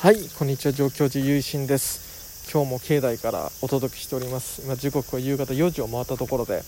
[0.00, 0.72] はいこんにちは。
[0.72, 2.52] 上京寺ゆいしんです。
[2.52, 4.62] 今日も境内からお届けしております。
[4.62, 6.62] 今時刻は夕方4時を回ったところで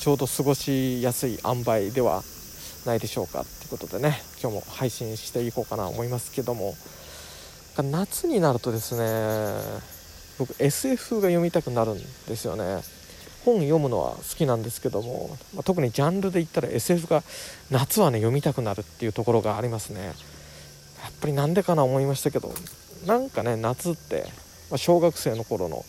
[0.00, 2.22] ちょうど過ごしやすい塩梅では
[2.86, 6.74] ないでしょうかということでね今日も配信していこうかなと思いますけども。
[7.76, 9.60] 夏になるとですね
[10.38, 12.80] 僕 SF が読みたくなるんですよね。
[13.44, 17.22] 本読むのは好きなんですけども、まあ、特にジャンルで言ったら SF が
[17.70, 20.14] 夏はね読みたくなるっていうところがありますね。
[21.20, 22.52] ぱりなんでかな思いましたけど
[23.06, 24.24] なんかね夏って、
[24.70, 25.84] まあ、小学生の頃の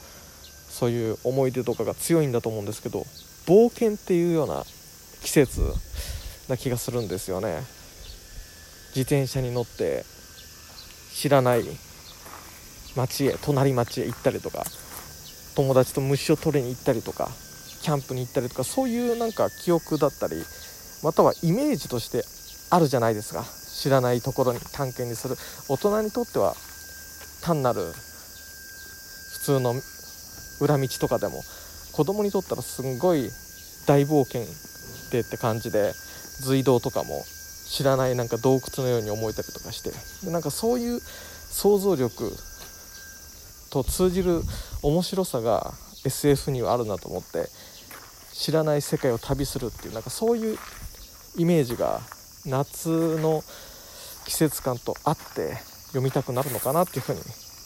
[0.70, 3.06] そういう思い出とかが強いんだと思うんですけど
[3.48, 4.64] 冒険っていうような
[5.22, 5.62] 季節
[6.50, 7.62] な気がするんですよね。
[8.96, 10.06] 自転車に乗って
[11.14, 11.64] 知らない
[12.96, 14.64] 町へ隣町へ行ったりとか
[15.56, 17.30] 友達と虫を取りに行ったりとか
[17.82, 20.36] キャンプに行ったりとかそういうなんか記憶だったり
[21.04, 22.24] またはイメージとして
[22.70, 23.46] あるじゃないですか。
[23.78, 25.36] 知らないところに探検にする。
[25.70, 26.56] 大人にとっては
[27.42, 27.82] 単なる
[29.34, 29.76] 普通の
[30.60, 31.44] 裏道とかでも
[31.94, 33.30] 子供にとったらすんごい
[33.86, 34.42] 大冒険
[35.12, 37.24] でって感じで隧道とかも
[37.70, 39.92] 知らないなんか洞窟のように思えたりとかして。
[40.26, 42.36] でなんかそういう想像力
[43.70, 44.42] と通じる
[44.82, 45.74] 面白さが
[46.06, 47.50] SF にはあるなと思って
[48.34, 50.58] 知らない世界を旅するっていうなんかそういう
[51.38, 52.02] イメージが
[52.48, 53.44] 夏の
[54.26, 55.56] 季節感と合って
[55.88, 57.20] 読みたくなるのかなっていうふうに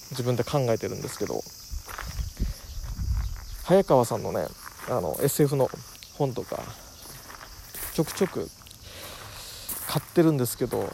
[0.09, 1.41] 自分で考えてるんですけど
[3.63, 4.47] 早川さんのね
[4.89, 5.69] あの SF の
[6.17, 6.59] 本とか
[7.93, 8.49] ちょくちょく
[9.87, 10.91] 買ってるんですけど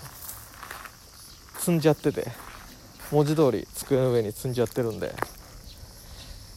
[1.59, 2.27] 積んじゃってて
[3.11, 5.13] 文字通り机の上に積んじゃってるんで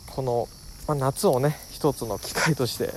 [0.09, 0.48] この、
[0.89, 2.91] まあ、夏をね一つの機会として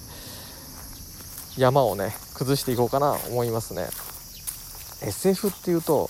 [1.56, 3.86] 山をね崩していこうかな思いますね。
[5.04, 6.10] SF っていうと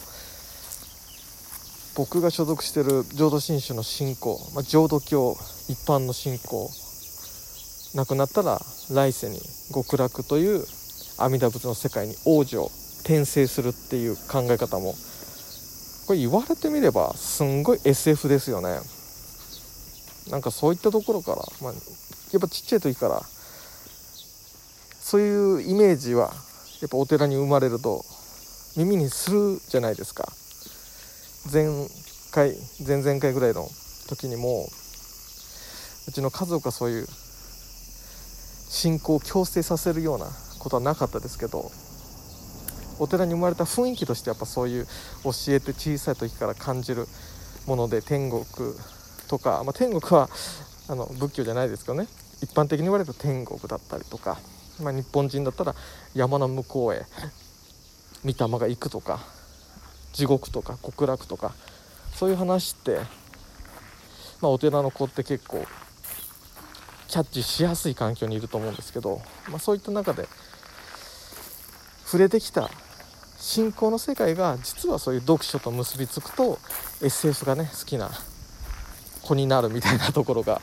[1.96, 5.36] 僕が所属してる浄土真宗の信仰、まあ、浄土教
[5.70, 6.70] 一般の信仰
[7.96, 8.60] 亡くなったら
[8.92, 9.40] 来世に
[9.74, 10.64] 極楽という
[11.18, 12.72] 阿弥陀仏の世界に王女を
[13.02, 14.96] 転生するっていう考え方も
[16.08, 18.80] これ言われてみればすんごい SF ですよね。
[20.30, 21.74] なんかそういったところから、まあ、
[22.32, 23.22] やっぱちっちゃい時から
[25.00, 26.32] そういうイメージは
[26.82, 28.04] やっぱお寺に生まれると
[28.76, 30.28] 耳にするじゃないですか。
[31.52, 31.66] 前
[32.32, 33.68] 回前々回ぐらいの
[34.08, 34.66] 時にも
[36.08, 37.08] うちの家族はそういう
[38.70, 40.26] 信仰を強制させるような
[40.60, 41.70] ことはなかったですけど
[43.00, 44.86] お寺に生まれた雰囲気としてやっぱそういう
[45.24, 47.06] 教えて小さい時から感じる
[47.68, 48.44] もので天国
[49.28, 50.30] とか、まあ、天国は
[50.88, 52.08] あの仏教じゃないですけどね。
[52.42, 54.38] 一般的に言われると天国だったりとか、
[54.82, 55.76] まあ、日本人だったら
[56.14, 57.06] 山の向こうへ
[58.26, 59.20] 御霊が行くとか
[60.14, 61.54] 地獄とか極楽とか
[62.14, 63.00] そういう話って、
[64.42, 65.66] まあ、お寺の子って結構
[67.08, 70.28] キャッチしやすい環境にいると思うんですけど、まあ、そういった中で
[72.06, 72.70] 触れてきた
[73.38, 76.60] 信仰の世界が実はそういう読書と結びつくと
[77.02, 78.10] SF がね好きな
[79.24, 80.62] 子になるみたいなところが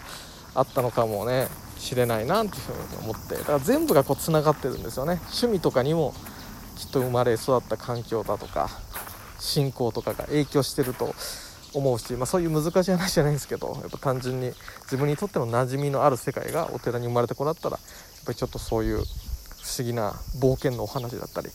[0.54, 1.48] あったのかもね
[1.78, 5.14] 知れないなっていうふうに思ってだから全部がこうつながってるんですよね。
[5.26, 6.14] 趣味とかにも
[6.80, 8.70] きっと生まれ育った環境だとか
[9.38, 11.14] 信仰とかが影響してると
[11.74, 14.52] 思うし、まあ、そういう難しい話じゃないんですけどやっぱ単純に
[14.84, 17.82] 自分にとっての馴染みのある世界がお寺に生まれてこらったらや
[18.22, 19.02] っぱりちょっとそういう不
[19.78, 21.48] 思議な冒険のお話だったり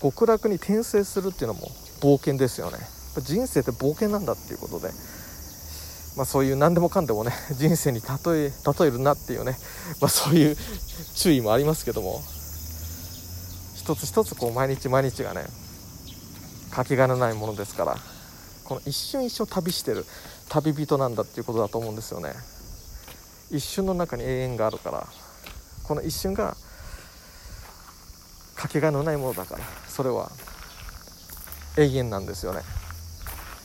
[0.00, 1.68] 極楽に転生するっていうのも
[2.00, 2.78] 冒険ですよね。
[3.20, 4.88] 人生って冒険なんだっていうことで、
[6.16, 8.06] まあ、そういう何でもかんでもね人生に例
[8.46, 9.56] え例えるなっていうね、
[10.00, 10.56] まあ、そういう
[11.14, 12.22] 注意もありますけども。
[13.84, 15.44] 一つ一つこう毎日毎日がね
[16.70, 17.96] かけがえのないものですから
[18.64, 20.06] この一瞬一瞬旅してる
[20.48, 22.32] 旅人なんだっていうことだと思うんですよね。
[23.50, 25.06] 一瞬の中に永遠があるから
[25.82, 26.56] この一瞬が
[28.54, 30.30] かけがえのないものだからそれは
[31.76, 32.62] 永遠なんですよね。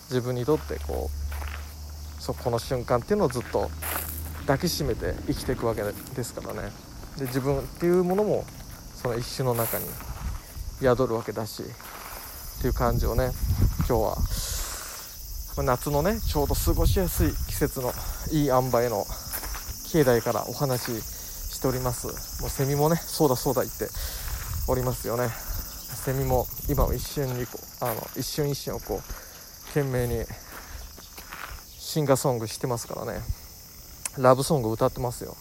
[0.09, 3.71] 自分にとってこうそこの瞬間っていうのをずっと
[4.41, 6.73] 抱きしめて生きていくわけですからね。
[7.17, 8.43] で自分っていうものも
[9.01, 9.85] その一瞬の中に
[10.81, 13.31] 宿るわけだしっていう感じをね
[13.87, 14.17] 今日は。
[15.63, 17.91] 夏のねちょうど過ごしやすい季節の
[18.31, 19.05] いい塩梅の
[19.91, 21.03] 境内からお話し
[21.55, 22.07] しております。
[22.41, 23.89] もうセミもねそうだそうだ言って
[24.69, 25.27] おりますよね。
[26.05, 30.23] セミも今を一瞬にこうあの一瞬一瞬をこう懸命に
[31.77, 33.19] シンガーソングしてますからね。
[34.17, 35.35] ラブソング歌ってますよ。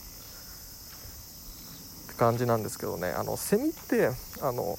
[2.06, 3.12] って感じなんですけどね。
[3.12, 4.11] あのセミって
[4.41, 4.76] あの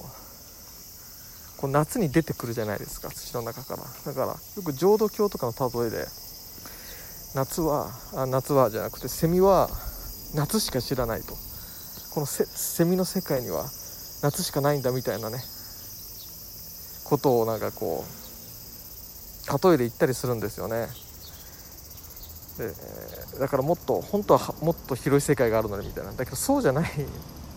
[1.60, 3.82] こう夏に出てくるじゃないですか土の中から。
[3.82, 6.06] だからよく浄土教とかの例えで
[7.34, 9.68] 夏はあ夏はじゃなくてセミは
[10.34, 11.34] 夏しか知らないと。
[12.14, 13.64] このセミの世界には
[14.22, 15.38] 夏しかないんだみたいなね
[17.04, 20.88] ことをなんかこう例えで言ったりするんですよね。
[22.58, 26.12] でだからもっと本当はもっと広い世界があるのにみたいな。
[26.12, 27.04] だけどそうじゃないって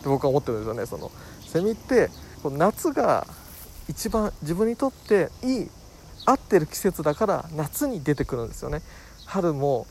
[0.06, 0.86] 僕は思ってるんですよね。
[0.86, 1.12] その
[1.48, 2.10] セミって
[2.44, 3.26] こう夏が
[3.90, 5.70] 一番自分にとっていい
[6.26, 8.82] 合ってる季節だから夏に出てくるんですよね。
[9.26, 9.88] 春も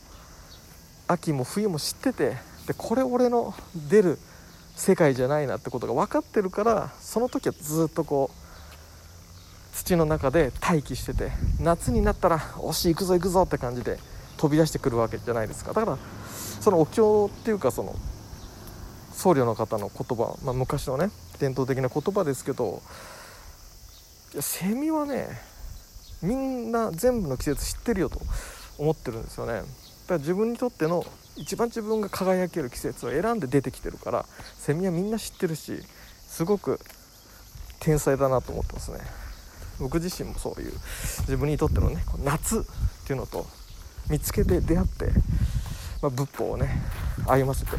[1.07, 2.37] 秋も冬も知ってて
[2.67, 3.53] でこれ俺の
[3.89, 4.19] 出る
[4.75, 13.99] 世界じゃないなってことが分かってるからその時はずっとこう土の中で待機してて夏になったら「おし行くぞ行くぞ」って感じで
[14.37, 15.73] 飛び出してくるわけじゃないですか。
[15.73, 15.97] だから
[16.61, 17.95] そのお経っていうかその
[19.13, 22.81] 僧侶の方の言葉、まあ、昔のね伝統的な言葉ですけど
[24.33, 25.27] いやセミはね
[26.23, 28.19] みんな全部の季節知ってるよと
[28.77, 29.53] 思ってるんですよね。
[29.53, 29.65] だか
[30.09, 34.25] ら自分にとっての一番自分が輝ける季節を選んで出てきてるから
[34.57, 35.83] セミはみんな知ってるし
[36.27, 36.79] すごく
[37.79, 38.99] 天才だなと思ってますね。
[39.79, 40.71] 僕自身もそういう
[41.21, 42.61] 自分にとってのね夏っ
[43.05, 43.45] ていうのと
[44.09, 45.05] 見つけて出会って、
[46.01, 46.81] まあ、仏法をね
[47.27, 47.71] 歩ませて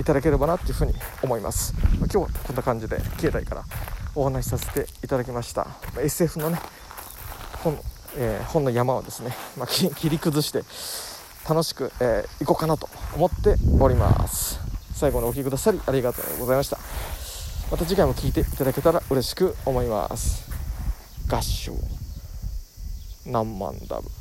[0.00, 3.64] いただければなっていうふうに思います、まあ、今日はこんな感じで境内から
[4.14, 5.64] お話しさせていただきました、
[5.94, 6.58] まあ、SF のね
[7.62, 7.78] 本,、
[8.16, 10.64] えー、本の山をですね、まあ、切り崩して
[11.48, 14.60] 楽しく、えー、行こうかなと思っております。
[14.94, 16.78] 最後にお聴きくださりありがとうございました。
[17.70, 20.48] また次回も聴いていただけたら嬉しく思います。
[21.28, 21.72] 合唱。
[23.26, 24.19] 何万ダブ